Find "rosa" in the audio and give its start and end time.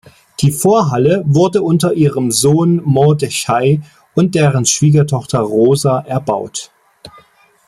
5.41-5.99